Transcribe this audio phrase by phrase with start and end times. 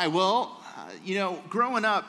[0.00, 0.06] Why?
[0.06, 2.06] Well, uh, you know, growing up,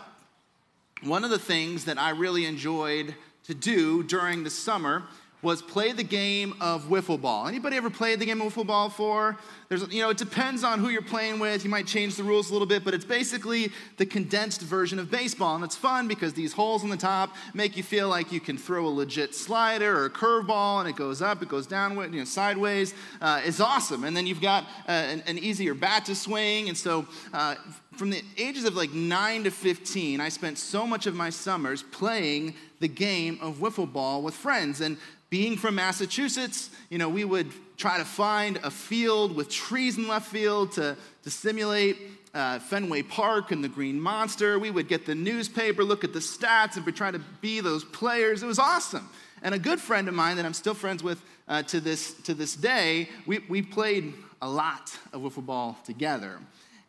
[1.03, 3.13] one of the things that I really enjoyed
[3.47, 5.03] to do during the summer
[5.41, 7.47] was play the game of wiffle ball.
[7.47, 9.37] Anybody ever played the game of wiffle ball before?
[9.69, 11.63] There's, you know, it depends on who you're playing with.
[11.63, 15.09] You might change the rules a little bit, but it's basically the condensed version of
[15.09, 15.55] baseball.
[15.55, 18.57] And it's fun because these holes on the top make you feel like you can
[18.57, 22.19] throw a legit slider or a curveball, and it goes up, it goes down, you
[22.19, 22.93] know, sideways.
[23.21, 24.03] Uh, it's awesome.
[24.03, 26.67] And then you've got uh, an, an, easier bat to swing.
[26.67, 27.55] And so uh,
[27.93, 31.81] from the ages of like 9 to 15, I spent so much of my summers
[31.81, 34.81] playing the game of wiffle ball with friends.
[34.81, 34.97] And
[35.31, 40.07] being from Massachusetts, you know, we would try to find a field with trees in
[40.07, 41.97] left field to, to simulate
[42.33, 44.59] uh, Fenway Park and the Green Monster.
[44.59, 47.85] We would get the newspaper, look at the stats, and we try to be those
[47.85, 48.43] players.
[48.43, 49.09] It was awesome.
[49.41, 52.33] And a good friend of mine that I'm still friends with uh, to, this, to
[52.33, 56.39] this day, we, we played a lot of wiffle ball together.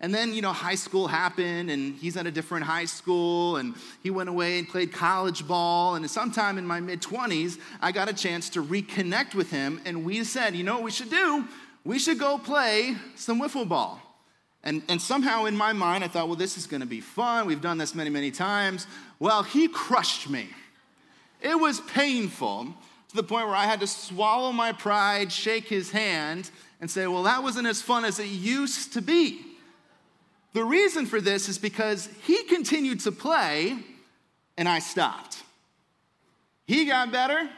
[0.02, 3.74] And then, you know, high school happened, and he's at a different high school, and
[4.02, 5.94] he went away and played college ball.
[5.94, 10.04] And sometime in my mid 20s, I got a chance to reconnect with him, and
[10.04, 11.44] we said, you know what we should do?
[11.84, 14.00] We should go play some wiffle ball.
[14.64, 17.46] And, and somehow in my mind, I thought, well, this is gonna be fun.
[17.46, 18.88] We've done this many, many times.
[19.20, 20.48] Well, he crushed me.
[21.40, 22.74] It was painful
[23.08, 27.06] to the point where I had to swallow my pride, shake his hand, and say,
[27.06, 29.51] well, that wasn't as fun as it used to be.
[30.52, 33.78] The reason for this is because he continued to play
[34.56, 35.42] and I stopped.
[36.66, 37.48] He got better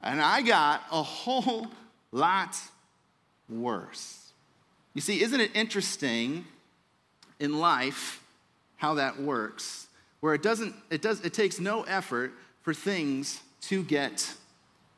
[0.00, 1.66] and I got a whole
[2.12, 2.56] lot
[3.48, 4.32] worse.
[4.94, 6.44] You see, isn't it interesting
[7.40, 8.22] in life
[8.76, 9.88] how that works?
[10.20, 14.32] Where it doesn't, it does, it takes no effort for things to get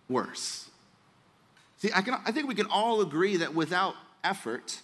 [0.08, 0.70] worse.
[1.78, 4.80] See, I, can, I think we can all agree that without effort,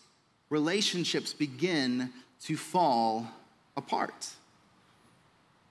[0.48, 2.10] relationships begin
[2.44, 3.26] to fall
[3.76, 4.28] apart.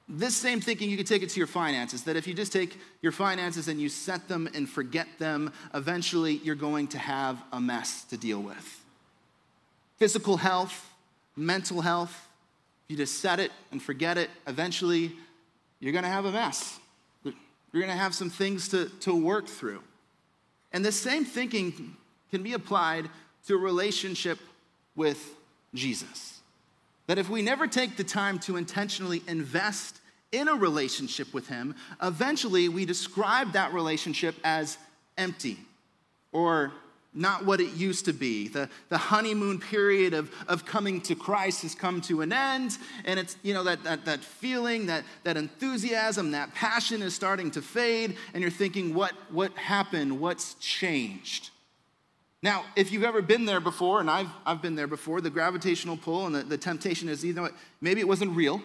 [0.10, 2.78] This same thinking, you could take it to your finances that if you just take
[3.02, 7.62] your finances and you set them and forget them, eventually you're going to have a
[7.62, 8.82] mess to deal with.
[9.98, 10.90] Physical health,
[11.36, 12.28] mental health,
[12.86, 15.14] if you just set it and forget it, eventually
[15.80, 16.80] you're going to have a mess.
[17.24, 19.82] You're going to have some things to, to work through.
[20.74, 21.96] And this same thinking
[22.30, 23.10] can be applied
[23.48, 24.38] to a relationship
[24.96, 25.36] with
[25.74, 26.42] Jesus.
[27.08, 30.00] That if we never take the time to intentionally invest
[30.32, 34.78] in a relationship with Him, eventually we describe that relationship as
[35.18, 35.58] empty
[36.32, 36.72] or
[37.14, 38.48] not what it used to be.
[38.48, 43.20] The, the honeymoon period of, of coming to Christ has come to an end, and
[43.20, 47.62] it's, you know, that, that, that feeling, that, that enthusiasm, that passion is starting to
[47.62, 50.20] fade, and you're thinking, what, what happened?
[50.20, 51.52] What's changed?
[52.44, 55.96] Now, if you've ever been there before, and I've, I've been there before, the gravitational
[55.96, 57.50] pull and the, the temptation is, you know,
[57.80, 58.62] maybe it wasn't real.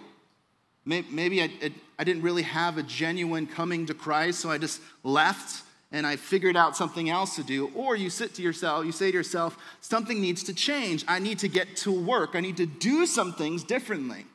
[0.84, 4.58] Maybe, maybe I, it, I didn't really have a genuine coming to Christ, so I
[4.58, 5.62] just left
[5.92, 7.70] and I figured out something else to do.
[7.76, 11.04] Or you sit to yourself, you say to yourself, something needs to change.
[11.06, 12.30] I need to get to work.
[12.34, 14.26] I need to do some things differently.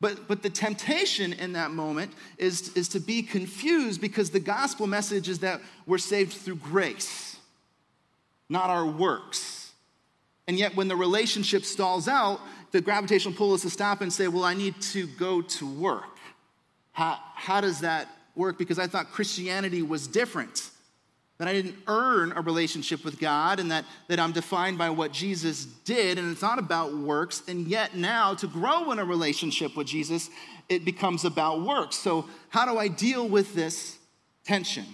[0.00, 4.86] But, but the temptation in that moment is, is to be confused because the gospel
[4.86, 7.27] message is that we're saved through grace
[8.48, 9.72] not our works.
[10.46, 14.28] And yet, when the relationship stalls out, the gravitational pull is to stop and say,
[14.28, 16.18] Well, I need to go to work.
[16.92, 18.58] How, how does that work?
[18.58, 20.70] Because I thought Christianity was different.
[21.36, 25.12] That I didn't earn a relationship with God and that, that I'm defined by what
[25.12, 27.44] Jesus did, and it's not about works.
[27.46, 30.30] And yet, now to grow in a relationship with Jesus,
[30.68, 31.94] it becomes about works.
[31.96, 33.98] So, how do I deal with this
[34.44, 34.86] tension?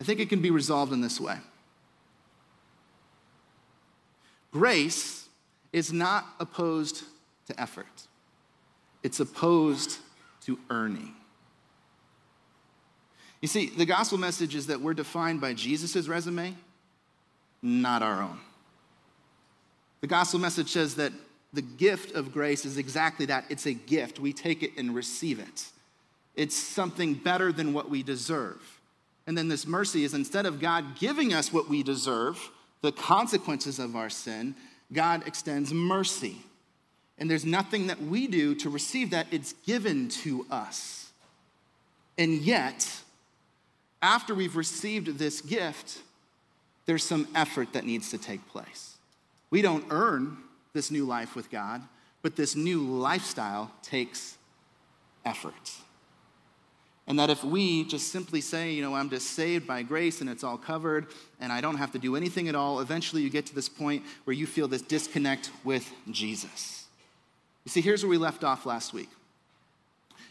[0.00, 1.38] I think it can be resolved in this way
[4.52, 5.28] grace
[5.72, 7.02] is not opposed
[7.46, 8.06] to effort,
[9.02, 9.98] it's opposed
[10.42, 11.14] to earning.
[13.42, 16.56] You see, the gospel message is that we're defined by Jesus' resume,
[17.62, 18.40] not our own.
[20.00, 21.12] The gospel message says that
[21.52, 24.18] the gift of grace is exactly that it's a gift.
[24.18, 25.66] We take it and receive it.
[26.34, 28.75] It's something better than what we deserve.
[29.26, 32.50] And then this mercy is instead of God giving us what we deserve,
[32.82, 34.54] the consequences of our sin,
[34.92, 36.36] God extends mercy.
[37.18, 41.10] And there's nothing that we do to receive that, it's given to us.
[42.18, 42.88] And yet,
[44.02, 46.02] after we've received this gift,
[46.84, 48.96] there's some effort that needs to take place.
[49.50, 50.36] We don't earn
[50.72, 51.82] this new life with God,
[52.22, 54.36] but this new lifestyle takes
[55.24, 55.72] effort.
[57.08, 60.28] And that if we just simply say, you know, I'm just saved by grace and
[60.28, 61.06] it's all covered
[61.40, 64.02] and I don't have to do anything at all, eventually you get to this point
[64.24, 66.86] where you feel this disconnect with Jesus.
[67.64, 69.08] You see, here's where we left off last week.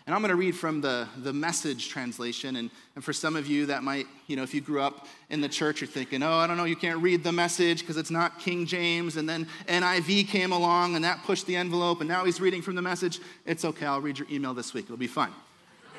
[0.06, 2.58] And I'm going to read from the, the message translation.
[2.58, 5.42] And, and for some of you, that might, you know, if you grew up in
[5.42, 8.12] the church, you're thinking, oh, I don't know, you can't read the message because it's
[8.12, 9.18] not King James.
[9.18, 12.02] And then NIV came along and that pushed the envelope.
[12.02, 13.20] And now he's reading from the message.
[13.48, 14.86] It's okay, I'll read your email this week.
[14.86, 15.34] It'll be fine.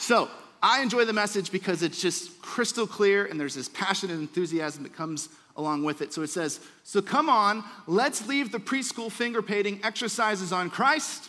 [0.00, 0.30] so
[0.62, 4.82] I enjoy the message because it's just crystal clear and there's this passion and enthusiasm
[4.82, 6.12] that comes along with it.
[6.14, 11.28] So it says, So come on, let's leave the preschool finger painting exercises on Christ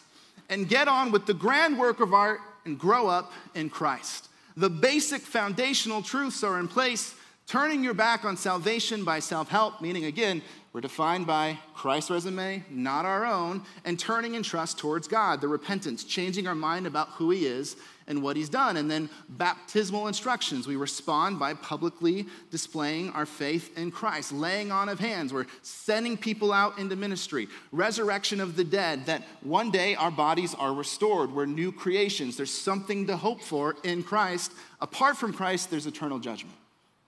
[0.50, 4.30] and get on with the grand work of art and grow up in Christ.
[4.56, 7.14] The basic foundational truths are in place.
[7.48, 10.42] Turning your back on salvation by self help, meaning again,
[10.72, 15.50] we're defined by Christ's resume, not our own, and turning in trust towards God, the
[15.50, 17.76] repentance, changing our mind about who He is
[18.12, 18.78] and what He's done.
[18.78, 20.68] And then baptismal instructions.
[20.68, 25.34] We respond by publicly displaying our faith in Christ, laying on of hands.
[25.34, 27.48] We're sending people out into ministry.
[27.72, 31.32] Resurrection of the dead, that one day our bodies are restored.
[31.32, 32.38] We're new creations.
[32.38, 34.52] There's something to hope for in Christ.
[34.80, 36.56] Apart from Christ, there's eternal judgment,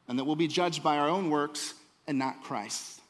[0.07, 1.75] and that we'll be judged by our own works
[2.07, 3.01] and not Christ.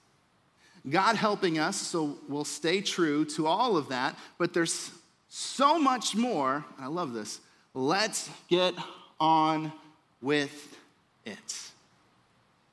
[0.90, 4.92] God helping us, so we'll stay true to all of that, but there's
[5.30, 6.66] so much more.
[6.78, 7.40] I love this.
[7.74, 8.74] Let's get
[9.20, 9.72] on
[10.22, 10.78] with
[11.26, 11.72] it.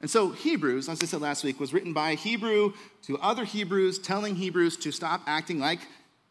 [0.01, 3.99] And so, Hebrews, as I said last week, was written by Hebrew to other Hebrews,
[3.99, 5.81] telling Hebrews to stop acting like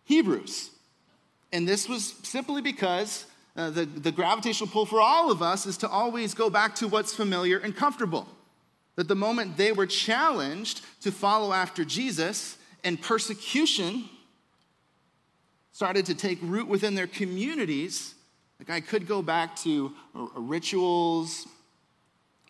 [0.05, 0.71] Hebrews.
[1.51, 3.25] And this was simply because
[3.55, 6.87] uh, the, the gravitational pull for all of us is to always go back to
[6.87, 8.27] what's familiar and comfortable
[8.99, 14.09] that the moment they were challenged to follow after Jesus and persecution
[15.71, 18.13] started to take root within their communities,
[18.59, 21.47] like I could go back to uh, uh, rituals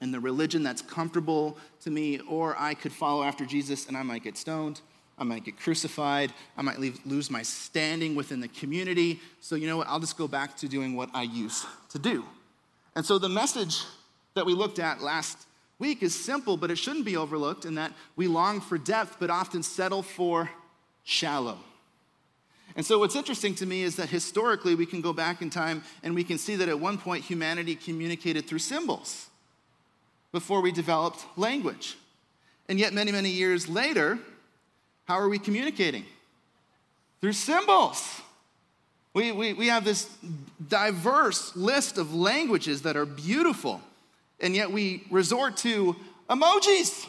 [0.01, 4.03] and the religion that's comfortable to me, or I could follow after Jesus and I
[4.03, 4.81] might get stoned.
[5.17, 6.33] I might get crucified.
[6.57, 9.19] I might leave, lose my standing within the community.
[9.41, 9.87] So, you know what?
[9.87, 12.23] I'll just go back to doing what I used to do.
[12.95, 13.83] And so, the message
[14.33, 15.45] that we looked at last
[15.77, 19.29] week is simple, but it shouldn't be overlooked in that we long for depth, but
[19.29, 20.49] often settle for
[21.03, 21.57] shallow.
[22.75, 25.83] And so, what's interesting to me is that historically we can go back in time
[26.03, 29.27] and we can see that at one point humanity communicated through symbols
[30.31, 31.97] before we developed language.
[32.67, 34.19] And yet, many, many years later,
[35.05, 36.05] how are we communicating?
[37.21, 38.21] Through symbols.
[39.13, 40.07] We, we, we have this
[40.69, 43.81] diverse list of languages that are beautiful
[44.39, 45.95] and yet we resort to
[46.29, 47.05] emojis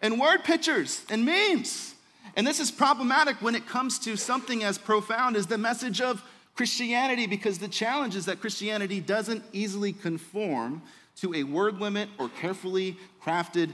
[0.00, 1.91] and word pictures and memes.
[2.34, 6.22] And this is problematic when it comes to something as profound as the message of
[6.54, 10.82] Christianity, because the challenge is that Christianity doesn't easily conform
[11.16, 13.70] to a word limit or carefully crafted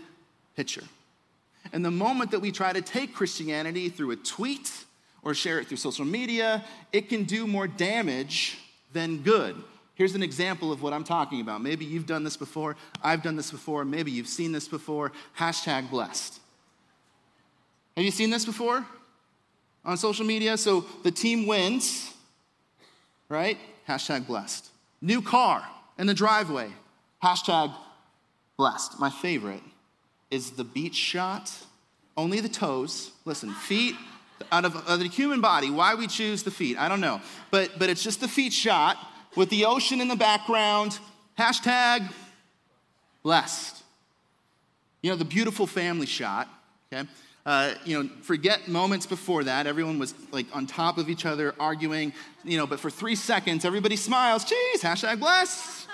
[0.56, 0.84] picture.
[1.72, 4.72] And the moment that we try to take Christianity through a tweet
[5.22, 8.58] or share it through social media, it can do more damage
[8.92, 9.56] than good.
[9.94, 11.60] Here's an example of what I'm talking about.
[11.60, 15.12] Maybe you've done this before, I've done this before, maybe you've seen this before.
[15.36, 16.37] Hashtag blessed.
[17.98, 18.86] Have you seen this before
[19.84, 20.56] on social media?
[20.56, 22.14] So the team wins,
[23.28, 23.58] right?
[23.88, 24.70] Hashtag blessed.
[25.00, 25.64] New car
[25.98, 26.70] in the driveway.
[27.20, 27.74] Hashtag
[28.56, 29.00] blessed.
[29.00, 29.64] My favorite
[30.30, 31.52] is the beach shot,
[32.16, 33.10] only the toes.
[33.24, 33.96] Listen, feet
[34.52, 35.68] out of, of the human body.
[35.68, 37.20] Why we choose the feet, I don't know.
[37.50, 38.96] But, but it's just the feet shot
[39.34, 41.00] with the ocean in the background.
[41.36, 42.08] Hashtag
[43.24, 43.82] blessed.
[45.02, 46.46] You know, the beautiful family shot,
[46.92, 47.08] okay?
[47.48, 49.66] Uh, you know, forget moments before that.
[49.66, 52.12] Everyone was like on top of each other arguing,
[52.44, 54.44] you know, but for three seconds, everybody smiles.
[54.44, 55.86] Cheese, hashtag bless.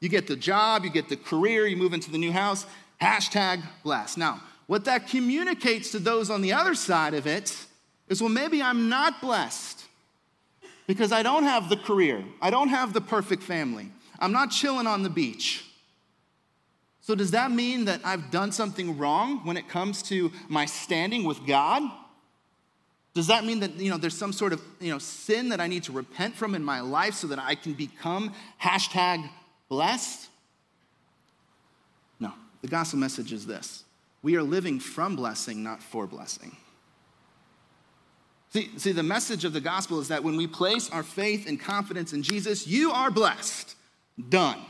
[0.00, 2.66] You get the job, you get the career, you move into the new house,
[3.00, 4.16] hashtag bless.
[4.16, 7.56] Now, what that communicates to those on the other side of it
[8.08, 9.84] is well, maybe I'm not blessed
[10.88, 14.88] because I don't have the career, I don't have the perfect family, I'm not chilling
[14.88, 15.64] on the beach.
[17.04, 21.24] So, does that mean that I've done something wrong when it comes to my standing
[21.24, 21.82] with God?
[23.12, 25.66] Does that mean that you know, there's some sort of you know, sin that I
[25.66, 29.28] need to repent from in my life so that I can become hashtag
[29.68, 30.30] blessed?
[32.18, 32.32] No.
[32.62, 33.84] The gospel message is this
[34.22, 36.56] we are living from blessing, not for blessing.
[38.48, 41.60] See, see, the message of the gospel is that when we place our faith and
[41.60, 43.74] confidence in Jesus, you are blessed.
[44.30, 44.64] Done.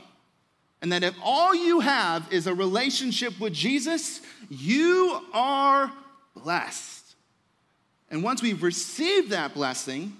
[0.85, 5.91] And that if all you have is a relationship with Jesus, you are
[6.37, 7.15] blessed.
[8.11, 10.15] And once we've received that blessing,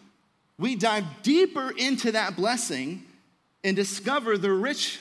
[0.59, 3.03] we dive deeper into that blessing
[3.63, 5.01] and discover the rich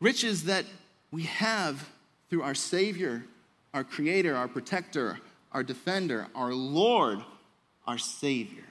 [0.00, 0.64] riches that
[1.10, 1.86] we have
[2.30, 3.22] through our Savior,
[3.74, 5.20] our Creator, our Protector,
[5.52, 7.20] our Defender, our Lord,
[7.86, 8.64] our Savior.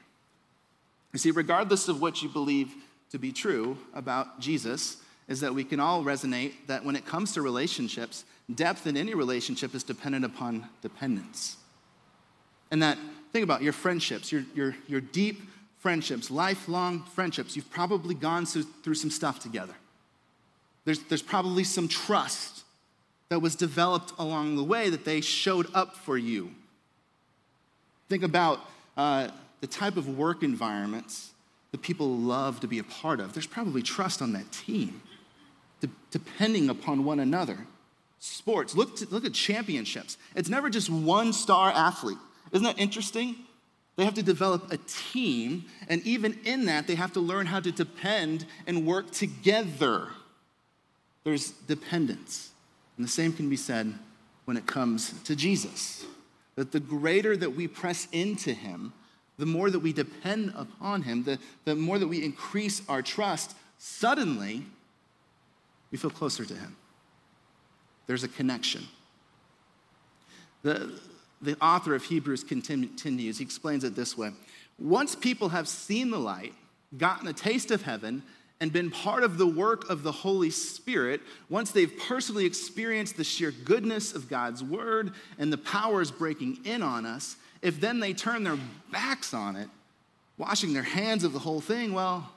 [1.14, 2.74] You see, regardless of what you believe
[3.12, 4.98] to be true about Jesus,
[5.30, 9.14] is that we can all resonate that when it comes to relationships, depth in any
[9.14, 11.56] relationship is dependent upon dependence.
[12.72, 12.98] And that,
[13.32, 15.44] think about your friendships, your, your, your deep
[15.78, 19.76] friendships, lifelong friendships, you've probably gone through some stuff together.
[20.84, 22.64] There's, there's probably some trust
[23.30, 26.52] that was developed along the way that they showed up for you.
[28.10, 28.60] Think about
[28.98, 29.30] uh,
[29.62, 31.32] the type of work environments
[31.72, 33.34] that people love to be a part of.
[33.34, 35.02] There's probably trust on that team,
[35.82, 37.58] de- depending upon one another.
[38.20, 40.18] Sports, look, to, look at championships.
[40.36, 42.18] It's never just one star athlete.
[42.52, 43.36] Isn't that interesting?
[43.96, 47.60] They have to develop a team, and even in that, they have to learn how
[47.60, 50.08] to depend and work together.
[51.26, 52.52] There's dependence.
[52.96, 53.94] And the same can be said
[54.46, 56.06] when it comes to Jesus.
[56.56, 58.94] That the greater that we press into him,
[59.38, 63.56] the more that we depend upon him, the, the more that we increase our trust,
[63.78, 64.66] suddenly
[65.92, 66.76] we feel closer to him.
[68.08, 68.84] There's a connection.
[70.64, 71.00] The,
[71.42, 73.38] the author of Hebrews continues.
[73.38, 74.32] He explains it this way
[74.78, 76.54] Once people have seen the light,
[76.98, 78.24] gotten a taste of heaven,
[78.62, 83.24] and been part of the work of the Holy Spirit, once they've personally experienced the
[83.24, 88.14] sheer goodness of God's word and the powers breaking in on us, if then they
[88.14, 88.58] turn their
[88.92, 89.70] backs on it,
[90.38, 92.32] washing their hands of the whole thing, well,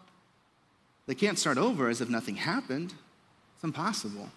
[1.06, 2.94] they can't start over as if nothing happened.
[3.62, 4.28] It's impossible.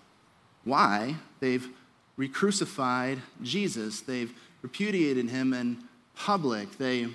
[0.65, 1.15] Why?
[1.39, 1.67] They've
[2.15, 5.79] re crucified Jesus, they've repudiated him in
[6.15, 6.77] public.
[6.77, 7.07] They,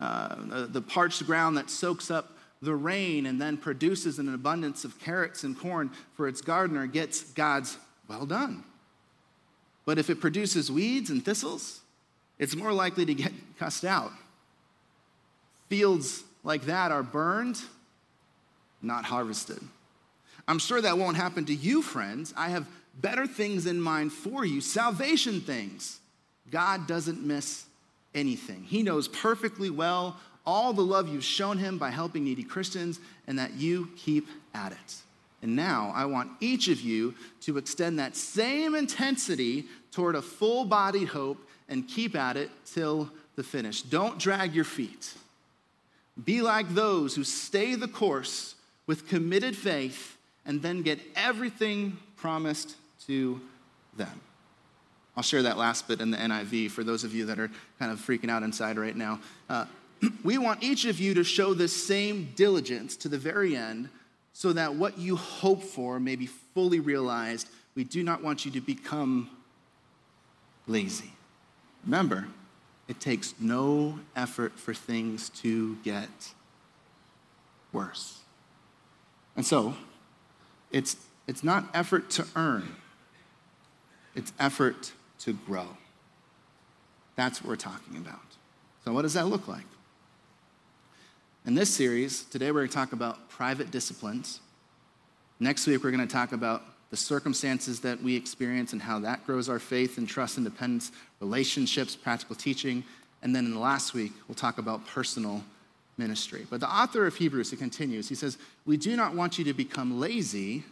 [0.00, 4.98] uh, the parched ground that soaks up the rain and then produces an abundance of
[4.98, 8.64] carrots and corn for its gardener gets God's well done.
[9.84, 11.80] But if it produces weeds and thistles,
[12.40, 14.10] it's more likely to get cussed out.
[15.68, 17.60] Fields like that are burned,
[18.82, 19.60] not harvested.
[20.46, 22.34] I'm sure that won't happen to you, friends.
[22.36, 22.66] I have
[23.00, 26.00] better things in mind for you, salvation things.
[26.50, 27.64] God doesn't miss
[28.14, 28.62] anything.
[28.62, 33.38] He knows perfectly well all the love you've shown him by helping needy Christians and
[33.38, 34.94] that you keep at it.
[35.42, 40.64] And now I want each of you to extend that same intensity toward a full
[40.64, 43.82] bodied hope and keep at it till the finish.
[43.82, 45.14] Don't drag your feet.
[46.22, 48.54] Be like those who stay the course
[48.86, 50.13] with committed faith
[50.46, 53.40] and then get everything promised to
[53.96, 54.20] them.
[55.16, 57.92] I'll share that last bit in the NIV for those of you that are kind
[57.92, 59.20] of freaking out inside right now.
[59.48, 59.66] Uh,
[60.24, 63.88] we want each of you to show the same diligence to the very end
[64.32, 67.48] so that what you hope for may be fully realized.
[67.76, 69.30] We do not want you to become
[70.66, 71.12] lazy.
[71.84, 72.26] Remember,
[72.88, 76.32] it takes no effort for things to get
[77.72, 78.20] worse.
[79.36, 79.74] And so,
[80.74, 80.96] it's,
[81.28, 82.74] it's not effort to earn,
[84.16, 85.68] it's effort to grow.
[87.14, 88.18] That's what we're talking about.
[88.84, 89.64] So, what does that look like?
[91.46, 94.40] In this series, today we're going to talk about private disciplines.
[95.38, 99.24] Next week, we're going to talk about the circumstances that we experience and how that
[99.26, 100.90] grows our faith and trust and dependence,
[101.20, 102.82] relationships, practical teaching.
[103.22, 105.44] And then in the last week, we'll talk about personal
[105.96, 106.46] ministry.
[106.48, 109.54] But the author of Hebrews, he continues, he says, We do not want you to
[109.54, 110.64] become lazy,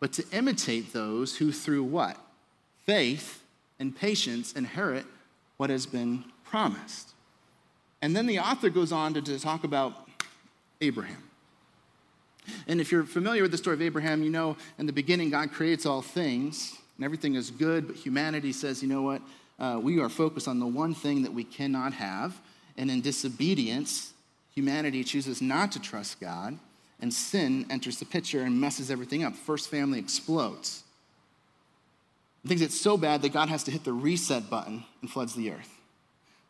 [0.00, 2.16] but to imitate those who through what?
[2.84, 3.42] Faith
[3.78, 5.06] and patience inherit
[5.56, 7.10] what has been promised.
[8.00, 10.08] And then the author goes on to, to talk about
[10.80, 11.22] Abraham.
[12.66, 15.52] And if you're familiar with the story of Abraham, you know in the beginning God
[15.52, 19.22] creates all things and everything is good, but humanity says, you know what?
[19.58, 22.40] Uh, we are focused on the one thing that we cannot have.
[22.76, 24.12] And in disobedience,
[24.54, 26.58] humanity chooses not to trust God,
[27.00, 29.34] and sin enters the picture and messes everything up.
[29.34, 30.84] First family explodes.
[32.46, 35.50] Things get so bad that God has to hit the reset button and floods the
[35.50, 35.80] earth.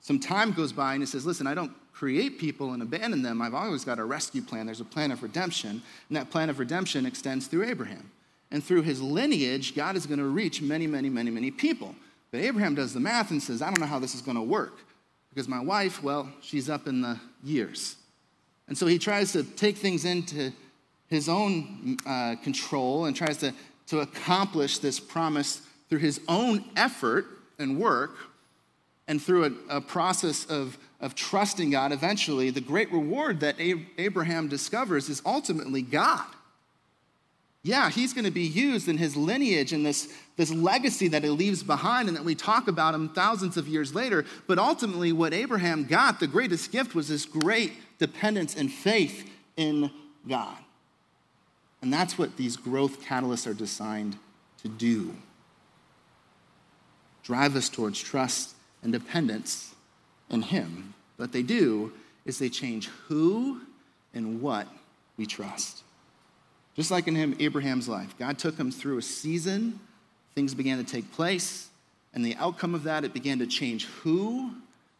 [0.01, 3.41] Some time goes by and he says, Listen, I don't create people and abandon them.
[3.41, 4.67] I've always got a rescue plan.
[4.67, 8.11] There's a plan of redemption, and that plan of redemption extends through Abraham.
[8.51, 11.95] And through his lineage, God is going to reach many, many, many, many people.
[12.31, 14.43] But Abraham does the math and says, I don't know how this is going to
[14.43, 14.79] work
[15.33, 17.97] because my wife, well, she's up in the years.
[18.69, 20.53] And so he tries to take things into
[21.09, 23.53] his own uh, control and tries to,
[23.87, 27.27] to accomplish this promise through his own effort
[27.59, 28.17] and work
[29.09, 33.57] and through a, a process of, of trusting God, eventually, the great reward that
[33.99, 36.27] Abraham discovers is ultimately God.
[37.65, 41.31] Yeah, he's going to be used in his lineage and this, this legacy that he
[41.31, 44.25] leaves behind and that we talk about him thousands of years later.
[44.49, 49.93] But ultimately, what Abraham got, the greatest gift, was this great dependence and faith in
[50.29, 50.57] God.
[51.83, 54.17] And that's what these growth catalysts are designed
[54.63, 55.15] to do
[57.23, 59.77] drive us towards trust and dependence
[60.29, 60.95] in Him.
[61.17, 61.93] What they do
[62.25, 63.61] is they change who
[64.13, 64.67] and what
[65.17, 65.85] we trust.
[66.75, 69.79] Just like in him, Abraham's life, God took him through a season,
[70.35, 71.69] things began to take place,
[72.15, 74.51] and the outcome of that, it began to change who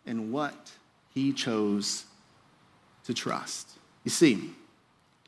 [0.07, 0.73] and what
[1.15, 2.05] he chose
[3.05, 3.69] to trust.
[4.05, 4.51] You see,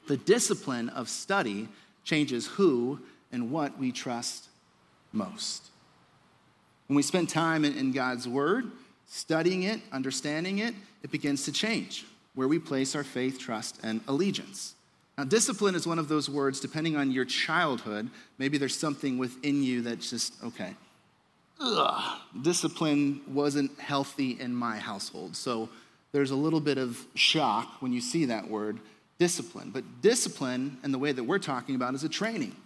[0.06, 1.68] the discipline of study
[2.04, 3.00] changes who
[3.32, 4.48] and what we trust
[5.12, 5.70] most.
[6.86, 8.70] When we spend time in, God's Word,
[9.06, 14.00] studying it, understanding it, it begins to change where we place our faith, trust, and
[14.08, 14.73] allegiance.
[15.16, 19.62] Now, discipline is one of those words, depending on your childhood, maybe there's something within
[19.62, 20.74] you that's just, okay,
[21.60, 25.36] ugh, discipline wasn't healthy in my household.
[25.36, 25.68] So
[26.12, 28.80] there's a little bit of shock when you see that word,
[29.18, 29.70] discipline.
[29.72, 32.56] But discipline, and the way that we're talking about, is a training.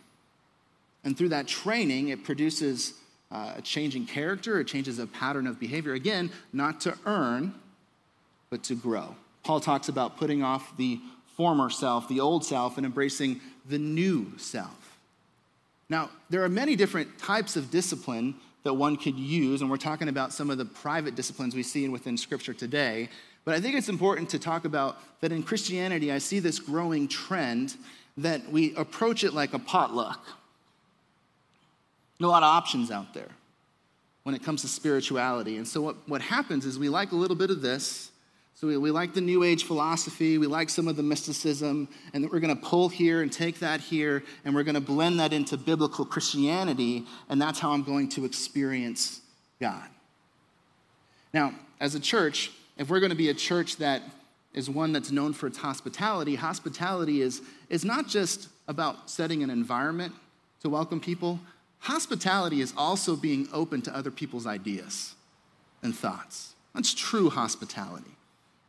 [1.05, 2.95] And through that training, it produces
[3.31, 5.93] uh, a changing character, it changes a pattern of behavior.
[5.93, 7.55] Again, not to earn,
[8.49, 9.17] but to grow.
[9.45, 10.99] Paul talks about putting off the
[11.38, 14.99] former self, the old self, and embracing the new self.
[15.88, 20.09] Now, there are many different types of discipline that one could use, and we're talking
[20.09, 23.09] about some of the private disciplines we see within Scripture today.
[23.45, 27.07] But I think it's important to talk about that in Christianity, I see this growing
[27.07, 27.77] trend
[28.16, 30.27] that we approach it like a potluck.
[32.20, 33.31] a lot of options out there
[34.24, 35.57] when it comes to spirituality.
[35.57, 38.11] And so, what, what happens is we like a little bit of this,
[38.61, 42.29] so we, we like the New Age philosophy, we like some of the mysticism, and
[42.29, 45.33] we're going to pull here and take that here, and we're going to blend that
[45.33, 49.21] into biblical Christianity, and that's how I'm going to experience
[49.61, 49.88] God.
[51.33, 54.03] Now, as a church, if we're going to be a church that
[54.53, 59.51] is one that's known for its hospitality, hospitality is, is not just about setting an
[59.51, 60.12] environment
[60.62, 61.38] to welcome people,
[61.79, 65.14] hospitality is also being open to other people's ideas
[65.81, 66.55] and thoughts.
[66.75, 68.16] That's true hospitality.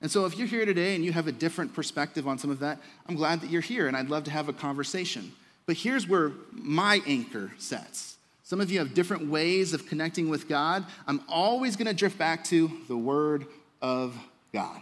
[0.02, 2.60] And so, if you're here today and you have a different perspective on some of
[2.60, 5.34] that, I'm glad that you're here and I'd love to have a conversation.
[5.66, 8.18] But here's where my anchor sets.
[8.44, 10.86] Some of you have different ways of connecting with God.
[11.06, 13.46] I'm always going to drift back to the Word
[13.82, 14.18] of
[14.52, 14.82] God.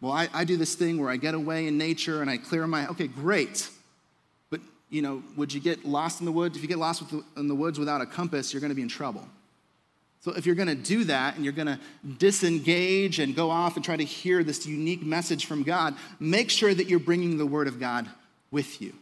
[0.00, 2.66] Well, I, I do this thing where I get away in nature and I clear
[2.66, 3.68] my, okay, great.
[4.50, 4.60] But,
[4.90, 6.56] you know, would you get lost in the woods?
[6.56, 7.04] If you get lost
[7.36, 9.24] in the woods without a compass, you're going to be in trouble.
[10.20, 11.78] So, if you're going to do that and you're going to
[12.18, 16.74] disengage and go off and try to hear this unique message from God, make sure
[16.74, 18.08] that you're bringing the Word of God
[18.50, 18.92] with you.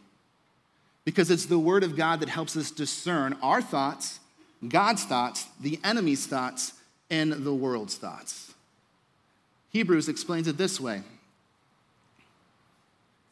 [1.05, 4.19] Because it's the Word of God that helps us discern our thoughts,
[4.67, 6.73] God's thoughts, the enemy's thoughts,
[7.09, 8.53] and the world's thoughts.
[9.71, 11.01] Hebrews explains it this way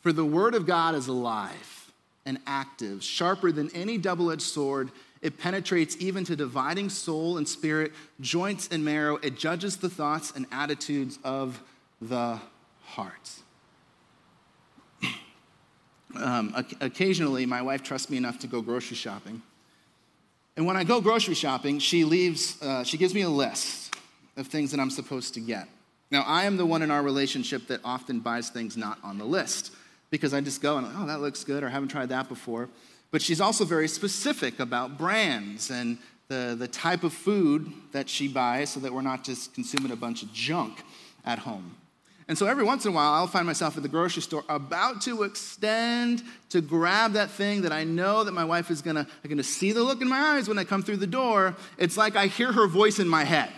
[0.01, 1.91] For the Word of God is alive
[2.25, 7.47] and active, sharper than any double edged sword it penetrates even to dividing soul and
[7.47, 9.17] spirit, joints and marrow.
[9.17, 11.61] It judges the thoughts and attitudes of
[12.01, 12.39] the
[12.83, 13.31] heart.
[16.17, 19.41] Um, occasionally, my wife trusts me enough to go grocery shopping.
[20.55, 23.93] And when I go grocery shopping, she leaves, uh, she gives me a list
[24.37, 25.67] of things that I'm supposed to get.
[26.11, 29.25] Now, I am the one in our relationship that often buys things not on the
[29.25, 29.73] list
[30.09, 32.69] because I just go and, oh, that looks good, or I haven't tried that before.
[33.15, 38.27] But she's also very specific about brands and the, the type of food that she
[38.27, 40.83] buys so that we're not just consuming a bunch of junk
[41.23, 41.77] at home.
[42.27, 44.99] And so every once in a while, I'll find myself at the grocery store about
[45.03, 49.43] to extend to grab that thing that I know that my wife is gonna, gonna
[49.43, 51.55] see the look in my eyes when I come through the door.
[51.77, 53.49] It's like I hear her voice in my head.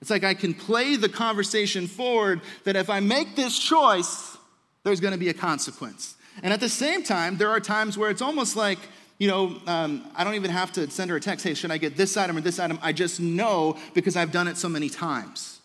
[0.00, 4.36] It's like I can play the conversation forward that if I make this choice,
[4.82, 6.16] there's gonna be a consequence.
[6.42, 8.78] And at the same time, there are times where it's almost like,
[9.18, 11.78] you know, um, I don't even have to send her a text, hey, should I
[11.78, 12.78] get this item or this item?
[12.82, 15.60] I just know because I've done it so many times.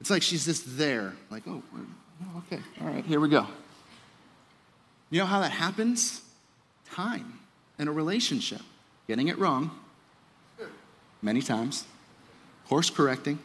[0.00, 1.62] It's like she's just there, like, oh,
[2.38, 3.46] okay, all right, here we go.
[5.10, 6.20] You know how that happens?
[6.90, 7.38] Time
[7.78, 8.60] in a relationship.
[9.06, 9.70] Getting it wrong
[11.22, 11.84] many times,
[12.68, 13.38] course correcting,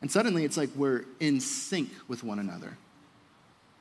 [0.00, 2.76] and suddenly it's like we're in sync with one another.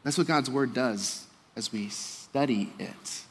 [0.04, 3.22] That's what God's word does as we study it.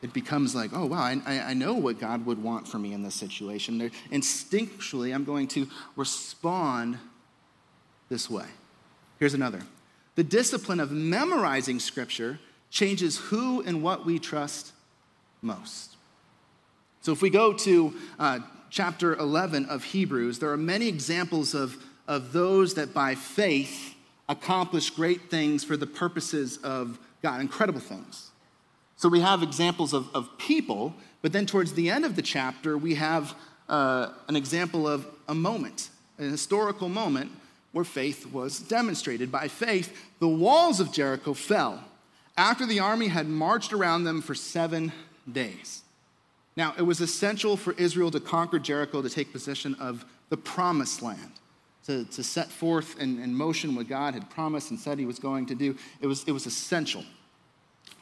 [0.00, 3.02] it becomes like, oh, wow, I, I know what God would want for me in
[3.02, 3.78] this situation.
[3.78, 6.98] There, instinctually, I'm going to respond
[8.08, 8.46] this way.
[9.18, 9.60] Here's another
[10.14, 14.72] the discipline of memorizing Scripture changes who and what we trust
[15.42, 15.96] most.
[17.02, 21.76] So if we go to uh, chapter 11 of Hebrews, there are many examples of,
[22.06, 23.94] of those that by faith
[24.28, 28.30] accomplish great things for the purposes of God, incredible things.
[28.96, 32.76] So we have examples of, of people, but then towards the end of the chapter,
[32.76, 33.34] we have
[33.68, 37.30] uh, an example of a moment, an historical moment
[37.72, 39.30] where faith was demonstrated.
[39.30, 41.84] By faith, the walls of Jericho fell
[42.36, 44.92] after the army had marched around them for seven
[45.30, 45.82] days.
[46.56, 51.02] Now, it was essential for Israel to conquer Jericho to take possession of the promised
[51.02, 51.32] land,
[51.88, 55.18] to, to set forth in, in motion what God had promised and said he was
[55.18, 55.74] going to do.
[56.02, 57.02] It was, it was essential.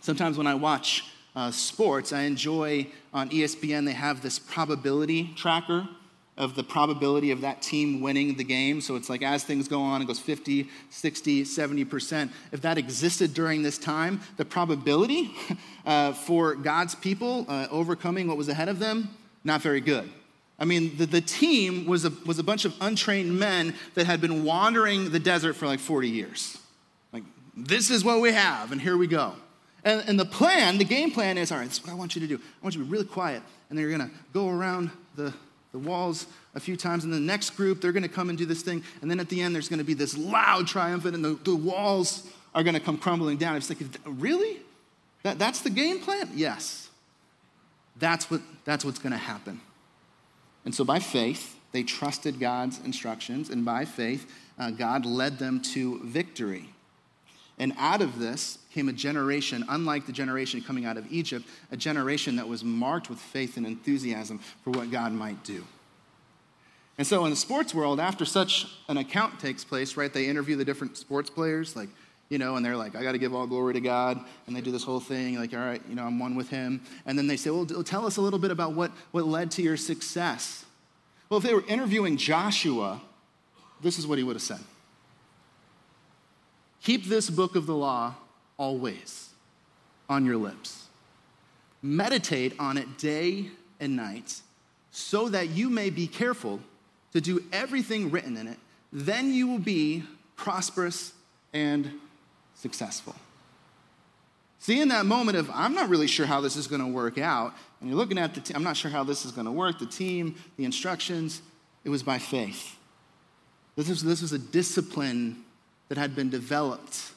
[0.01, 1.05] Sometimes when I watch
[1.37, 5.89] uh, sports, I enjoy on ESPN, they have this probability tracker
[6.37, 8.81] of the probability of that team winning the game.
[8.81, 12.31] So it's like as things go on, it goes 50, 60, 70%.
[12.51, 15.31] If that existed during this time, the probability
[15.87, 19.11] uh, for God's people uh, overcoming what was ahead of them,
[19.45, 20.11] not very good.
[20.59, 24.21] I mean, the, the team was a, was a bunch of untrained men that had
[24.21, 26.59] been wandering the desert for like 40 years.
[27.13, 29.35] Like, this is what we have, and here we go.
[29.85, 32.17] And, and the plan, the game plan is all right, this is what I want
[32.17, 32.37] you to do.
[32.37, 33.43] I want you to be really quiet.
[33.69, 35.33] And then you're going to go around the,
[35.73, 37.05] the walls a few times.
[37.05, 38.83] And the next group, they're going to come and do this thing.
[39.01, 41.55] And then at the end, there's going to be this loud triumphant, and the, the
[41.55, 43.57] walls are going to come crumbling down.
[43.57, 44.59] It's like, really?
[45.23, 46.31] That, that's the game plan?
[46.35, 46.89] Yes.
[47.99, 49.61] That's, what, that's what's going to happen.
[50.67, 53.49] And so by faith, they trusted God's instructions.
[53.49, 56.69] And by faith, uh, God led them to victory.
[57.59, 61.77] And out of this came a generation, unlike the generation coming out of Egypt, a
[61.77, 65.65] generation that was marked with faith and enthusiasm for what God might do.
[66.99, 70.57] And so in the sports world, after such an account takes place, right, they interview
[70.57, 71.89] the different sports players, like,
[72.29, 74.19] you know, and they're like, I got to give all glory to God.
[74.47, 76.83] And they do this whole thing, like, all right, you know, I'm one with him.
[77.05, 79.63] And then they say, well, tell us a little bit about what, what led to
[79.63, 80.65] your success.
[81.29, 83.01] Well, if they were interviewing Joshua,
[83.81, 84.61] this is what he would have said.
[86.83, 88.15] Keep this book of the law
[88.57, 89.31] always
[90.09, 90.85] on your lips.
[91.83, 94.41] Meditate on it day and night
[94.91, 96.61] so that you may be careful
[97.13, 98.59] to do everything written in it.
[98.93, 100.05] Then you will be
[100.37, 101.13] prosperous
[101.53, 101.91] and
[102.57, 103.15] successful.
[104.59, 107.19] See, in that moment of, I'm not really sure how this is going to work
[107.19, 109.53] out, and you're looking at the, team, I'm not sure how this is going to
[109.53, 111.43] work, the team, the instructions,
[111.85, 112.77] it was by faith.
[113.77, 115.45] This was, this was a discipline
[115.89, 117.13] that had been developed.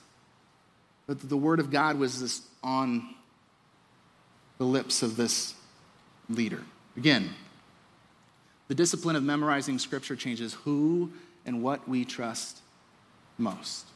[1.07, 3.15] But the word of God was this on
[4.59, 5.55] the lips of this
[6.29, 6.61] leader.
[6.97, 7.29] Again,
[8.67, 11.11] the discipline of memorizing scripture changes who
[11.45, 12.59] and what we trust
[13.37, 13.87] most.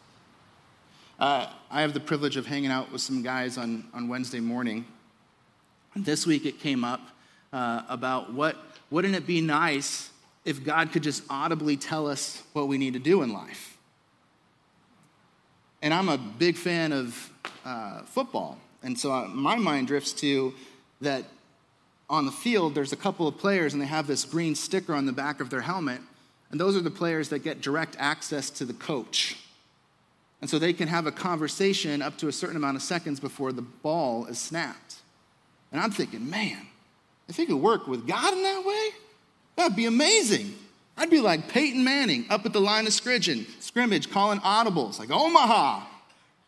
[1.23, 4.83] Uh, I have the privilege of hanging out with some guys on, on Wednesday morning.
[5.95, 6.99] This week it came up
[7.53, 8.57] uh, about what
[8.91, 10.09] wouldn't it be nice
[10.43, 13.77] if God could just audibly tell us what we need to do in life?
[15.81, 17.31] And I'm a big fan of
[17.63, 18.57] uh, football.
[18.83, 20.53] And so uh, my mind drifts to
[20.99, 21.23] that
[22.09, 25.05] on the field, there's a couple of players, and they have this green sticker on
[25.05, 26.01] the back of their helmet.
[26.51, 29.37] And those are the players that get direct access to the coach.
[30.43, 33.53] And so they can have a conversation up to a certain amount of seconds before
[33.53, 34.95] the ball is snapped.
[35.71, 36.67] And I'm thinking, man,
[37.29, 38.89] if it could work with God in that way,
[39.55, 40.53] that'd be amazing.
[40.97, 45.11] I'd be like Peyton Manning up at the line of scrimmage, scrimmage calling audibles, like
[45.11, 45.85] Omaha.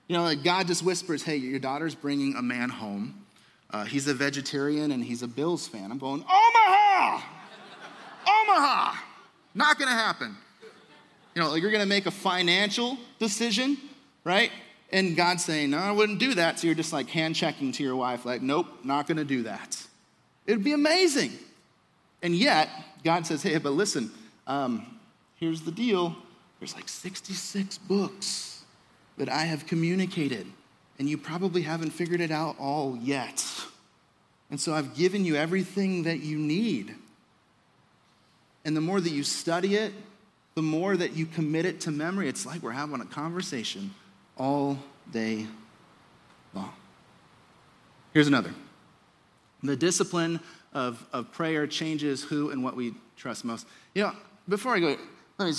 [0.10, 3.25] You know, like God just whispers, hey, your daughter's bringing a man home.
[3.71, 5.89] Uh, he's a vegetarian and he's a Bills fan.
[5.89, 7.21] I'm going, Omaha!
[8.27, 8.95] Omaha!
[9.53, 10.36] Not gonna happen.
[11.34, 13.77] You know, like you're gonna make a financial decision,
[14.25, 14.51] right?
[14.91, 16.59] And God's saying, no, I wouldn't do that.
[16.59, 19.81] So you're just like hand checking to your wife, like, nope, not gonna do that.
[20.45, 21.31] It'd be amazing.
[22.21, 22.69] And yet,
[23.03, 24.11] God says, hey, but listen,
[24.47, 24.99] um,
[25.35, 26.15] here's the deal
[26.59, 28.63] there's like 66 books
[29.17, 30.47] that I have communicated,
[30.97, 33.45] and you probably haven't figured it out all yet.
[34.49, 36.95] And so I've given you everything that you need.
[38.63, 39.93] And the more that you study it,
[40.55, 43.91] the more that you commit it to memory, it's like we're having a conversation
[44.37, 44.77] all
[45.11, 45.47] day
[46.53, 46.73] long.
[48.13, 48.51] Here's another
[49.63, 50.39] the discipline
[50.73, 53.65] of, of prayer changes who and what we trust most.
[53.95, 54.11] You know,
[54.47, 54.97] before I go,
[55.39, 55.53] me,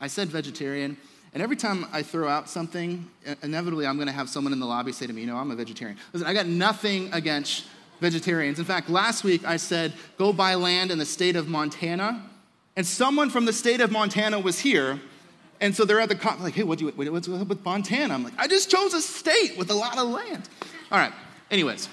[0.00, 0.96] I said vegetarian,
[1.32, 3.08] and every time I throw out something,
[3.42, 5.50] inevitably I'm going to have someone in the lobby say to me, you know, I'm
[5.50, 5.98] a vegetarian.
[6.12, 7.66] Listen, I got nothing against
[8.00, 8.58] vegetarians.
[8.58, 12.22] In fact, last week I said, go buy land in the state of Montana.
[12.74, 15.00] And someone from the state of Montana was here.
[15.60, 18.12] And so they're at the con- like, hey, what do you, what's up with Montana?
[18.12, 20.48] I'm like, I just chose a state with a lot of land.
[20.90, 21.12] All right.
[21.50, 21.88] Anyways,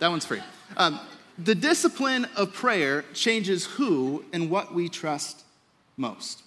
[0.00, 0.40] that one's free.
[0.76, 0.98] Um,
[1.38, 5.44] the discipline of prayer changes who and what we trust
[5.96, 6.42] most.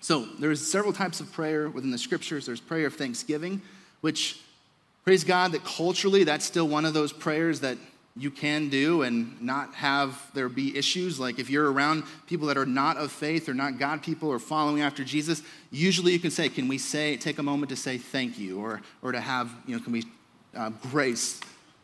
[0.00, 2.46] So there's several types of prayer within the scriptures.
[2.46, 3.62] There's prayer of thanksgiving,
[4.00, 4.40] which
[5.04, 7.78] praise God that culturally that's still one of those prayers that
[8.16, 11.20] you can do and not have there be issues.
[11.20, 14.38] Like if you're around people that are not of faith or not God people or
[14.38, 17.98] following after Jesus, usually you can say, Can we say, take a moment to say
[17.98, 18.58] thank you?
[18.58, 20.04] Or, or to have, you know, can we
[20.56, 21.40] uh, grace,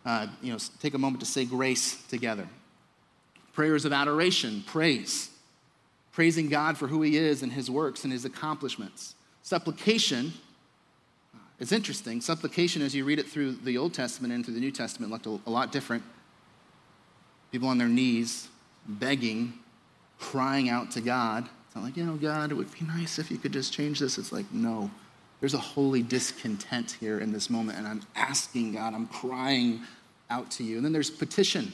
[0.06, 2.48] uh, you know, take a moment to say grace together.
[3.52, 5.30] Prayers of adoration, praise,
[6.12, 9.14] praising God for who He is and His works and His accomplishments.
[9.42, 10.32] Supplication,
[11.60, 12.20] it's interesting.
[12.22, 15.26] Supplication, as you read it through the Old Testament and through the New Testament, looked
[15.26, 16.02] a lot different
[17.52, 18.48] people on their knees,
[18.88, 19.52] begging,
[20.18, 21.48] crying out to God.
[21.66, 24.00] It's not like, you know, God, it would be nice if you could just change
[24.00, 24.18] this.
[24.18, 24.90] It's like, no,
[25.40, 29.82] there's a holy discontent here in this moment, and I'm asking God, I'm crying
[30.30, 30.76] out to you.
[30.76, 31.72] And then there's petition,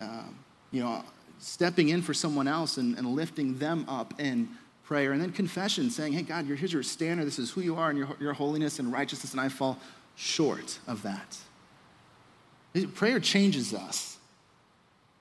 [0.00, 0.36] um,
[0.70, 1.02] you know,
[1.38, 4.48] stepping in for someone else and, and lifting them up in
[4.84, 5.12] prayer.
[5.12, 7.26] And then confession, saying, hey, God, here's your standard.
[7.26, 9.78] This is who you are and your, your holiness and righteousness, and I fall
[10.16, 11.38] short of that.
[12.94, 14.18] Prayer changes us.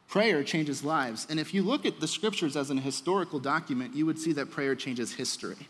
[0.09, 1.27] Prayer changes lives.
[1.29, 4.49] And if you look at the scriptures as an historical document, you would see that
[4.49, 5.67] prayer changes history.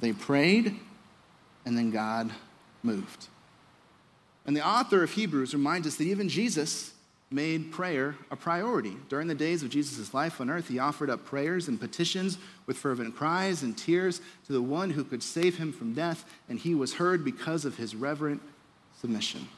[0.00, 0.74] They prayed,
[1.64, 2.32] and then God
[2.82, 3.28] moved.
[4.44, 6.92] And the author of Hebrews reminds us that even Jesus
[7.30, 8.96] made prayer a priority.
[9.08, 12.76] During the days of Jesus' life on earth, he offered up prayers and petitions with
[12.76, 16.74] fervent cries and tears to the one who could save him from death, and he
[16.74, 18.42] was heard because of his reverent
[19.00, 19.48] submission.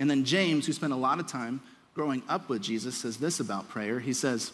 [0.00, 1.60] And then James, who spent a lot of time
[1.94, 4.00] growing up with Jesus, says this about prayer.
[4.00, 4.52] He says,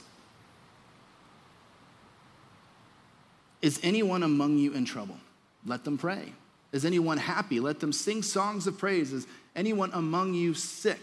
[3.60, 5.16] Is anyone among you in trouble?
[5.64, 6.32] Let them pray.
[6.72, 7.60] Is anyone happy?
[7.60, 9.12] Let them sing songs of praise.
[9.12, 9.26] Is
[9.56, 11.00] anyone among you sick?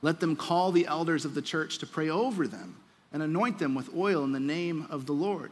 [0.00, 2.76] Let them call the elders of the church to pray over them
[3.12, 5.50] and anoint them with oil in the name of the Lord.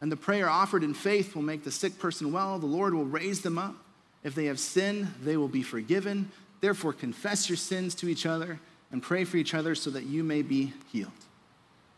[0.00, 2.58] And the prayer offered in faith will make the sick person well.
[2.58, 3.74] The Lord will raise them up.
[4.24, 6.30] If they have sinned, they will be forgiven.
[6.60, 8.60] Therefore, confess your sins to each other
[8.92, 11.10] and pray for each other so that you may be healed.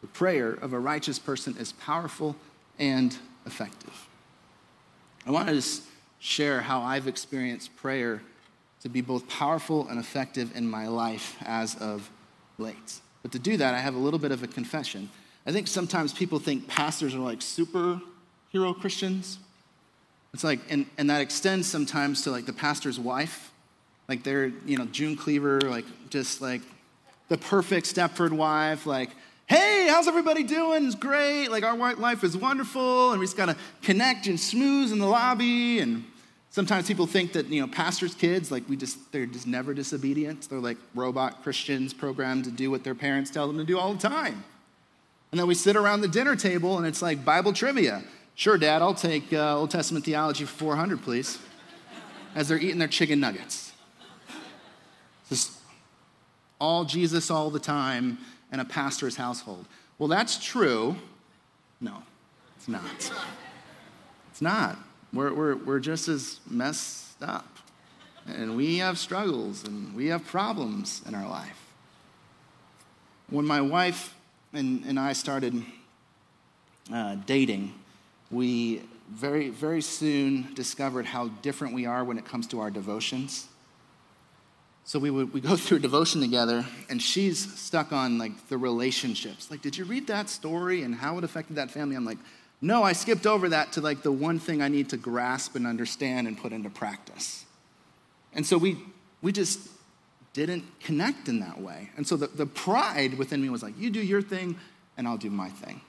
[0.01, 2.37] The prayer of a righteous person is powerful
[2.79, 4.09] and effective.
[5.27, 5.83] I want to just
[6.19, 8.23] share how I've experienced prayer
[8.83, 12.11] to be both powerful and effective in my life as of
[12.59, 13.01] late.
[13.23, 15.09] But to do that, I have a little bit of a confession.
[15.47, 19.39] I think sometimes people think pastors are like superhero Christians.
[20.35, 23.53] It's like, and, and that extends sometimes to like the pastor's wife.
[24.09, 26.61] Like they're, you know, June Cleaver, like just like
[27.29, 29.11] the perfect Stepford wife, like,
[29.47, 30.87] hey, how's everybody doing?
[30.87, 31.49] It's great.
[31.49, 35.79] Like our life is wonderful, and we just gotta connect and smooth in the lobby.
[35.79, 36.05] And
[36.51, 40.51] sometimes people think that, you know, pastors' kids, like we just, they're just never disobedient.
[40.51, 43.95] They're like robot Christians programmed to do what their parents tell them to do all
[43.95, 44.43] the time.
[45.31, 48.03] And then we sit around the dinner table and it's like Bible trivia.
[48.37, 51.39] Sure, Dad, I'll take uh, Old Testament theology for 400, please.
[52.35, 53.73] As they're eating their chicken nuggets.
[55.29, 55.53] Just
[56.61, 58.19] all Jesus all the time
[58.53, 59.67] in a pastor's household.
[59.99, 60.97] Well, that's true.
[61.81, 62.03] No,
[62.57, 63.13] it's not.
[64.31, 64.79] It's not.
[65.13, 67.47] We're, we're, we're just as messed up.
[68.27, 71.61] And we have struggles and we have problems in our life.
[73.31, 74.15] When my wife
[74.53, 75.63] and, and I started
[76.93, 77.75] uh, dating,
[78.31, 83.47] we very, very soon discovered how different we are when it comes to our devotions.
[84.85, 88.59] So we would we go through a devotion together, and she's stuck on like the
[88.59, 89.51] relationships.
[89.51, 91.97] Like, did you read that story and how it affected that family?
[91.97, 92.19] I'm like,
[92.61, 95.67] no, I skipped over that to like the one thing I need to grasp and
[95.67, 97.45] understand and put into practice.
[98.33, 98.79] And so we
[99.23, 99.69] we just
[100.35, 101.91] didn't connect in that way.
[101.97, 104.57] And so the, the pride within me was like, you do your thing,
[104.97, 105.81] and I'll do my thing.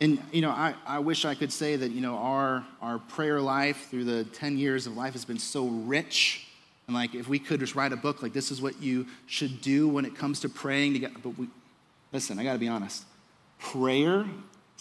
[0.00, 3.40] And, you know, I, I wish I could say that, you know, our, our prayer
[3.40, 6.48] life through the 10 years of life has been so rich.
[6.86, 9.62] And, like, if we could just write a book, like, this is what you should
[9.62, 11.14] do when it comes to praying together.
[11.22, 11.48] But we,
[12.12, 13.04] listen, I got to be honest.
[13.58, 14.26] Prayer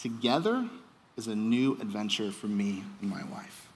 [0.02, 0.67] together
[1.15, 3.67] is a new adventure for me and my wife.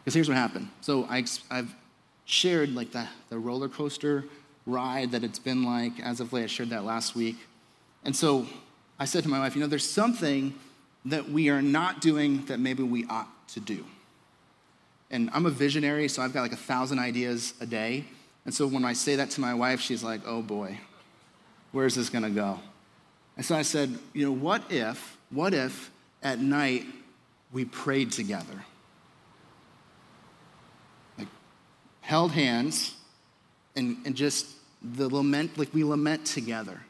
[0.00, 0.68] Because here's what happened.
[0.80, 1.74] So I, I've
[2.24, 4.24] shared, like, the, the roller coaster
[4.68, 6.44] ride that it's been like as of late.
[6.44, 7.36] I shared that last week.
[8.04, 8.46] And so
[8.98, 10.54] I said to my wife, you know, there's something
[11.04, 13.84] that we are not doing that maybe we ought to do.
[15.10, 18.04] And I'm a visionary, so I've got like a thousand ideas a day.
[18.44, 20.78] And so when I say that to my wife, she's like, oh boy,
[21.72, 22.58] where's this gonna go?
[23.36, 25.90] And so I said, you know, what if, what if
[26.22, 26.84] at night
[27.52, 28.64] we prayed together?
[31.16, 31.28] Like,
[32.00, 32.96] held hands
[33.76, 34.46] and, and just
[34.82, 36.80] the lament, like we lament together.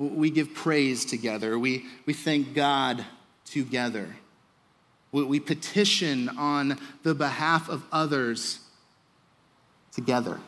[0.00, 1.58] We give praise together.
[1.58, 3.04] We, we thank God
[3.44, 4.16] together.
[5.12, 8.60] We, we petition on the behalf of others
[9.92, 10.40] together.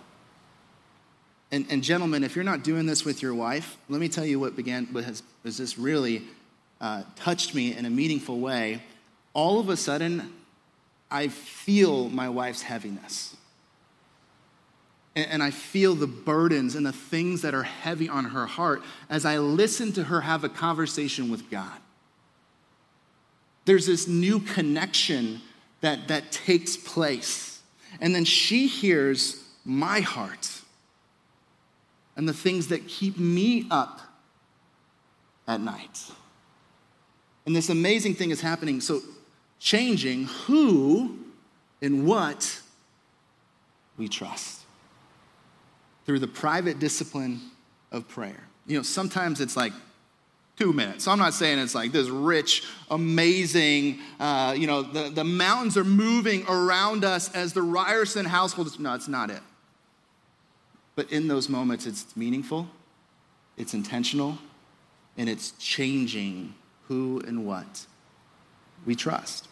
[1.50, 4.40] And, and, gentlemen, if you're not doing this with your wife, let me tell you
[4.40, 6.22] what began, what has, has this really
[6.80, 8.82] uh, touched me in a meaningful way.
[9.34, 10.32] All of a sudden,
[11.10, 13.36] I feel my wife's heaviness.
[15.14, 19.26] And, I feel the burdens and the things that are heavy on her heart as
[19.26, 21.78] I listen to her have a conversation with God.
[23.66, 25.42] There's this new connection
[25.82, 27.60] that, that takes place.
[28.00, 30.48] And then she hears my heart
[32.16, 34.00] and the things that keep me up
[35.46, 36.10] at night.
[37.44, 38.80] And this amazing thing is happening.
[38.80, 39.00] So,
[39.58, 41.18] changing who
[41.80, 42.60] and what
[43.96, 44.61] we trust
[46.06, 47.40] through the private discipline
[47.90, 48.48] of prayer.
[48.66, 49.72] You know, sometimes it's like
[50.58, 51.04] two minutes.
[51.04, 55.76] So I'm not saying it's like this rich, amazing, uh, you know, the, the mountains
[55.76, 58.78] are moving around us as the Ryerson household.
[58.78, 59.40] No, it's not it.
[60.94, 62.68] But in those moments, it's meaningful,
[63.56, 64.38] it's intentional,
[65.16, 66.54] and it's changing
[66.88, 67.86] who and what
[68.84, 69.48] we trust.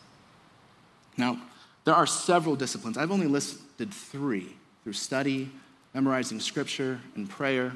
[1.17, 1.41] Now,
[1.85, 2.99] there are several disciplines.
[2.99, 5.51] I've only listed three through study,
[5.95, 7.73] memorizing scripture, and prayer.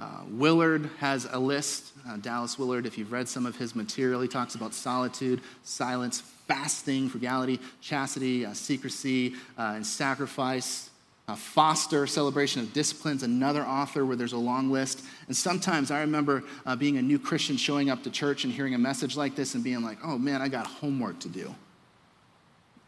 [0.00, 1.92] Uh, Willard has a list.
[2.08, 6.20] Uh, Dallas Willard, if you've read some of his material, he talks about solitude, silence,
[6.20, 10.90] fasting, frugality, chastity, uh, secrecy, uh, and sacrifice.
[11.36, 15.02] Foster, Celebration of Disciplines, another author where there's a long list.
[15.26, 18.74] And sometimes I remember uh, being a new Christian showing up to church and hearing
[18.74, 21.54] a message like this and being like, oh man, I got homework to do.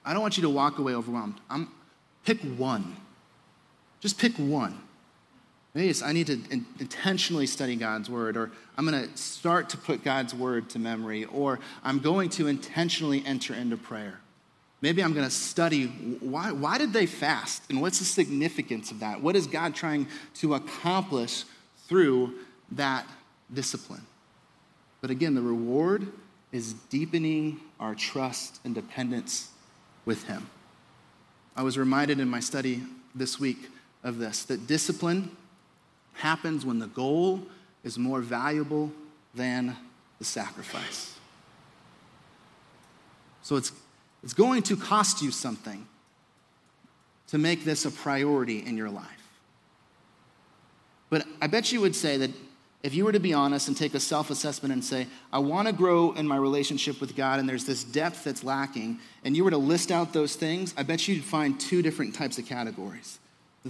[0.05, 1.41] I don't want you to walk away overwhelmed.
[1.49, 1.69] I'm,
[2.27, 2.97] pick one.
[4.07, 4.79] Just pick one.
[5.75, 9.77] Maybe I need to in, intentionally study God's word, or I'm going to start to
[9.77, 14.21] put God's word to memory, or I'm going to intentionally enter into prayer.
[14.81, 15.87] Maybe I'm going to study
[16.21, 19.21] why, why did they fast and what's the significance of that?
[19.21, 21.43] What is God trying to accomplish
[21.89, 22.35] through
[22.71, 23.09] that
[23.53, 24.07] discipline?
[25.01, 26.07] But again, the reward
[26.53, 29.51] is deepening our trust and dependence
[30.05, 30.49] with Him.
[31.57, 33.71] I was reminded in my study this week
[34.07, 35.37] of this that discipline
[36.15, 37.43] happens when the goal
[37.85, 38.91] is more valuable
[39.35, 39.77] than
[40.19, 41.19] the sacrifice.
[43.43, 43.73] So it's
[44.23, 45.87] it's going to cost you something
[47.29, 49.05] to make this a priority in your life.
[51.11, 52.31] But I bet you would say that
[52.83, 55.67] if you were to be honest and take a self assessment and say, I want
[55.67, 59.43] to grow in my relationship with God and there's this depth that's lacking, and you
[59.43, 63.19] were to list out those things, I bet you'd find two different types of categories.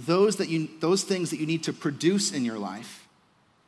[0.05, 3.07] Those, that you, those things that you need to produce in your life,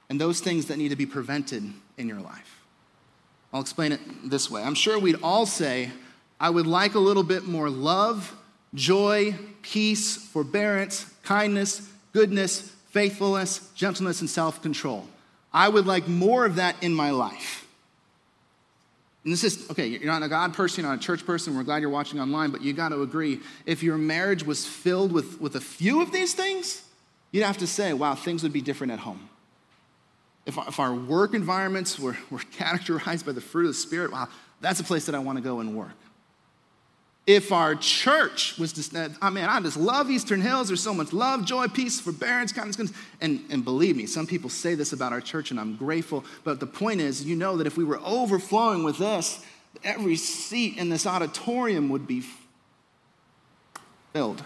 [0.09, 1.63] and those things that need to be prevented
[1.97, 2.61] in your life.
[3.51, 4.61] I'll explain it this way.
[4.61, 5.89] I'm sure we'd all say,
[6.39, 8.35] I would like a little bit more love,
[8.75, 15.07] joy, peace, forbearance, kindness, goodness, faithfulness, gentleness, and self control.
[15.51, 17.67] I would like more of that in my life.
[19.23, 21.63] And this is, okay, you're not a God person, you're not a church person, we're
[21.63, 25.41] glad you're watching online, but you got to agree if your marriage was filled with,
[25.41, 26.83] with a few of these things,
[27.31, 29.29] you'd have to say, wow, things would be different at home.
[30.45, 34.29] If, if our work environments were, were characterized by the fruit of the Spirit, wow,
[34.61, 35.91] that's a place that I want to go and work
[37.29, 40.69] if our church was just, I mean, I just love Eastern Hills.
[40.69, 42.97] There's so much love, joy, peace, forbearance, kindness, goodness.
[43.21, 46.25] And, and believe me, some people say this about our church, and I'm grateful.
[46.43, 49.45] But the point is, you know that if we were overflowing with this,
[49.83, 52.23] every seat in this auditorium would be
[54.11, 54.41] filled.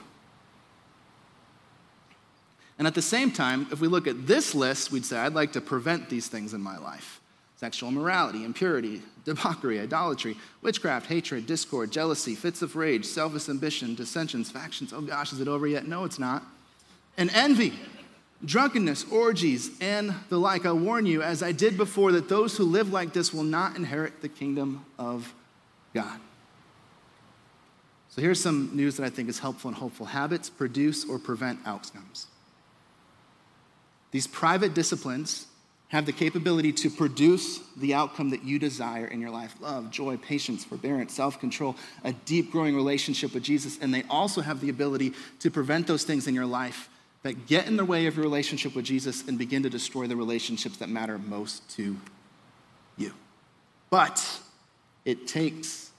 [2.77, 5.53] And at the same time, if we look at this list, we'd say, I'd like
[5.53, 7.21] to prevent these things in my life
[7.63, 14.51] sexual immorality, impurity, debauchery, idolatry, witchcraft, hatred, discord, jealousy, fits of rage, selfish ambition, dissensions,
[14.51, 14.91] factions.
[14.91, 15.87] Oh gosh, is it over yet?
[15.87, 16.43] No, it's not.
[17.17, 17.71] And envy,
[18.43, 20.65] drunkenness, orgies, and the like.
[20.65, 23.77] I warn you, as I did before, that those who live like this will not
[23.77, 25.33] inherit the kingdom of
[25.93, 26.19] God.
[28.09, 30.07] So here's some news that I think is helpful and hopeful.
[30.07, 32.27] Habits produce or prevent outcomes.
[34.11, 35.47] These private disciplines
[35.93, 40.17] have the capability to produce the outcome that you desire in your life love, joy,
[40.17, 43.77] patience, forbearance, self control, a deep growing relationship with Jesus.
[43.79, 46.89] And they also have the ability to prevent those things in your life
[47.21, 50.15] that get in the way of your relationship with Jesus and begin to destroy the
[50.15, 51.95] relationships that matter most to
[52.97, 53.13] you.
[53.91, 54.39] But
[55.05, 55.91] it takes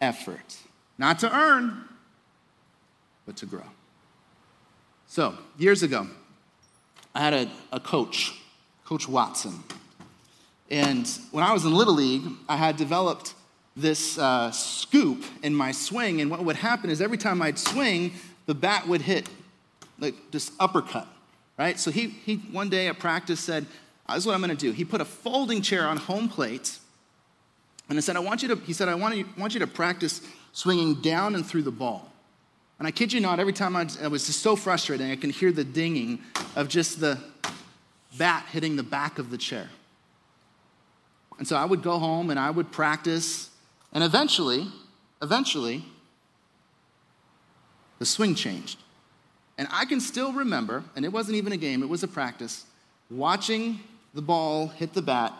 [0.00, 0.56] effort,
[0.98, 1.84] not to earn,
[3.26, 3.62] but to grow.
[5.06, 6.08] So, years ago,
[7.14, 8.34] I had a, a coach,
[8.88, 9.52] Coach Watson.
[10.70, 13.34] And when I was in Little League, I had developed
[13.76, 16.22] this uh, scoop in my swing.
[16.22, 18.12] And what would happen is every time I'd swing,
[18.46, 19.28] the bat would hit
[19.98, 21.06] like this uppercut,
[21.58, 21.78] right?
[21.78, 23.66] So he, he one day at practice said,
[24.08, 24.72] this is what I'm going to do.
[24.72, 26.78] He put a folding chair on home plate,
[27.90, 29.66] and I said, I want you to, he said, I want you, want you to
[29.66, 30.22] practice
[30.52, 32.10] swinging down and through the ball.
[32.78, 35.28] And I kid you not, every time I, I was just so frustrating, I can
[35.28, 36.20] hear the dinging
[36.56, 37.18] of just the
[38.18, 39.68] bat hitting the back of the chair.
[41.38, 43.50] And so I would go home and I would practice,
[43.92, 44.66] and eventually,
[45.22, 45.84] eventually,
[47.98, 48.78] the swing changed.
[49.56, 52.64] And I can still remember, and it wasn't even a game, it was a practice,
[53.10, 53.80] watching
[54.14, 55.32] the ball hit the bat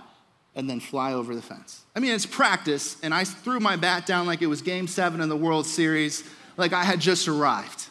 [0.55, 1.83] and then fly over the fence.
[1.95, 5.21] I mean, it's practice, and I threw my bat down like it was game seven
[5.21, 7.87] in the World Series, like I had just arrived.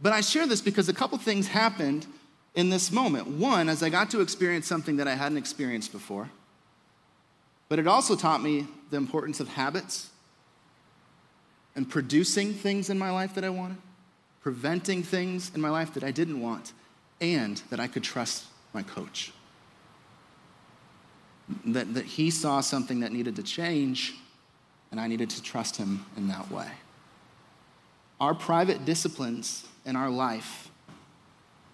[0.00, 2.06] But I share this because a couple things happened
[2.54, 3.26] in this moment.
[3.26, 6.30] One, as I got to experience something that I hadn't experienced before,
[7.68, 10.10] but it also taught me the importance of habits
[11.74, 13.78] and producing things in my life that I wanted
[14.42, 16.72] preventing things in my life that I didn't want,
[17.20, 19.32] and that I could trust my coach.
[21.66, 24.14] That, that he saw something that needed to change,
[24.90, 26.68] and I needed to trust him in that way.
[28.20, 30.70] Our private disciplines in our life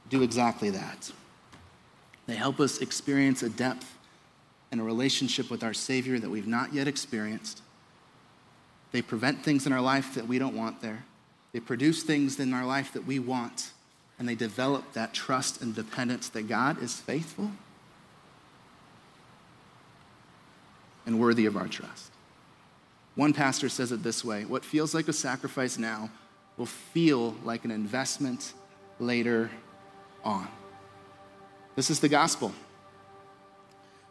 [0.09, 1.11] do exactly that.
[2.27, 3.97] They help us experience a depth
[4.71, 7.63] and a relationship with our Savior that we've not yet experienced.
[8.93, 11.05] They prevent things in our life that we don't want there.
[11.53, 13.71] They produce things in our life that we want,
[14.19, 17.51] and they develop that trust and dependence that God is faithful
[21.07, 22.11] and worthy of our trust.
[23.15, 26.11] One pastor says it this way what feels like a sacrifice now
[26.59, 28.53] will feel like an investment
[29.01, 29.51] later
[30.29, 30.49] on.
[31.75, 32.53] This is the gospel.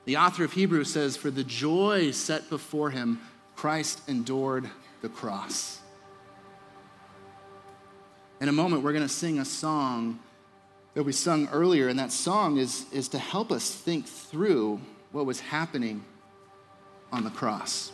[0.05, 3.19] The author of Hebrews says, For the joy set before him,
[3.55, 4.69] Christ endured
[5.01, 5.79] the cross.
[8.39, 10.19] In a moment, we're going to sing a song
[10.93, 14.79] that we sung earlier, and that song is, is to help us think through
[15.11, 16.03] what was happening
[17.11, 17.91] on the cross.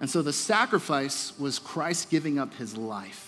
[0.00, 3.27] And so the sacrifice was Christ giving up his life,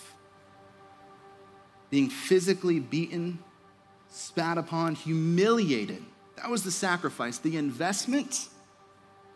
[1.90, 3.38] being physically beaten,
[4.08, 6.02] spat upon, humiliated.
[6.36, 7.38] That was the sacrifice.
[7.38, 8.48] The investment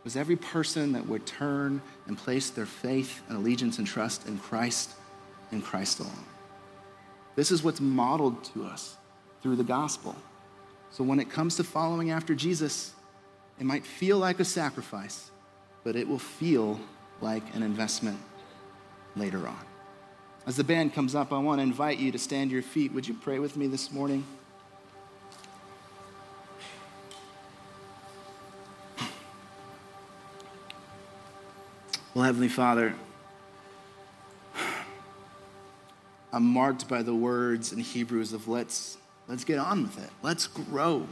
[0.04, 4.38] was every person that would turn and place their faith and allegiance and trust in
[4.38, 4.90] Christ
[5.52, 6.12] in Christ alone.
[7.36, 8.96] This is what's modeled to us
[9.42, 10.14] through the gospel.
[10.90, 12.92] So when it comes to following after Jesus,
[13.58, 15.30] it might feel like a sacrifice,
[15.82, 16.78] but it will feel
[17.20, 18.18] like an investment
[19.16, 19.73] later on.
[20.46, 22.92] As the band comes up, I want to invite you to stand to your feet.
[22.92, 24.24] Would you pray with me this morning?
[32.12, 32.94] Well, Heavenly Father,
[36.30, 40.10] I'm marked by the words in Hebrews of let's, let's get on with it.
[40.22, 41.06] Let's grow.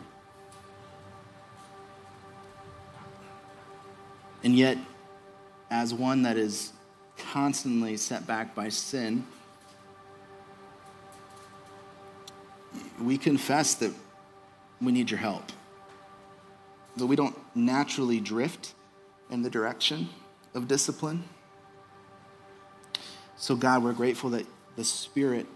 [4.45, 4.77] And yet,
[5.71, 6.73] as one that is
[7.33, 9.27] constantly set back by sin,
[13.01, 13.93] we confess that
[14.81, 15.45] we need your help.
[16.97, 18.75] That we don't naturally drift
[19.31, 20.09] in the direction
[20.55, 21.25] of discipline.
[23.37, 24.47] So, God, we're grateful that
[24.77, 25.47] the Spirit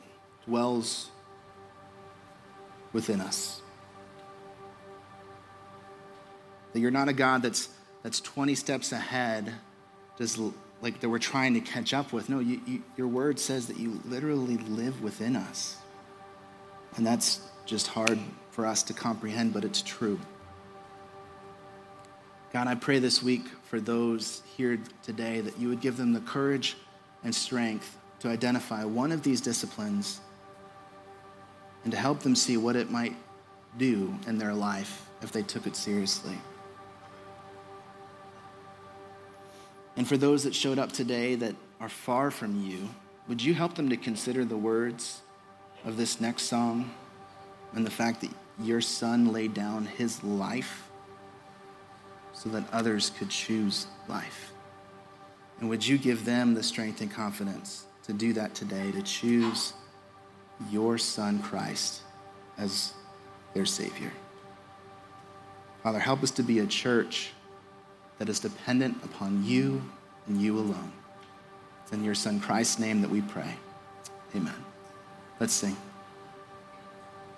[0.46, 1.10] dwells
[2.92, 3.60] within us.
[6.72, 7.68] That you're not a God that's,
[8.02, 9.52] that's 20 steps ahead,
[10.18, 10.38] just
[10.86, 12.28] like that we're trying to catch up with.
[12.28, 15.78] No, you, you, your word says that you literally live within us.
[16.94, 18.20] And that's just hard
[18.52, 20.20] for us to comprehend, but it's true.
[22.52, 26.20] God, I pray this week for those here today that you would give them the
[26.20, 26.76] courage
[27.24, 30.20] and strength to identify one of these disciplines
[31.82, 33.16] and to help them see what it might
[33.76, 36.38] do in their life if they took it seriously.
[39.96, 42.88] And for those that showed up today that are far from you,
[43.28, 45.22] would you help them to consider the words
[45.84, 46.90] of this next song
[47.72, 48.30] and the fact that
[48.60, 50.88] your son laid down his life
[52.32, 54.52] so that others could choose life.
[55.60, 59.72] And would you give them the strength and confidence to do that today, to choose
[60.70, 62.02] your son Christ
[62.58, 62.92] as
[63.54, 64.12] their Savior?
[65.82, 67.30] Father, help us to be a church
[68.18, 69.82] that is dependent upon you
[70.26, 70.92] and you alone.
[71.82, 73.54] It's in your son Christ's name that we pray.
[74.34, 74.54] Amen.
[75.38, 75.76] Let's sing.